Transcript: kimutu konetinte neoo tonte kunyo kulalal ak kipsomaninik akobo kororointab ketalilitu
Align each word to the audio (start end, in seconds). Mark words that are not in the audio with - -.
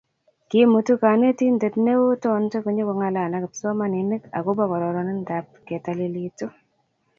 kimutu 0.49 0.93
konetinte 1.01 1.67
neoo 1.85 2.13
tonte 2.23 2.57
kunyo 2.63 2.83
kulalal 2.89 3.31
ak 3.33 3.41
kipsomaninik 3.45 4.23
akobo 4.37 4.63
kororointab 4.69 5.45
ketalilitu 5.67 6.47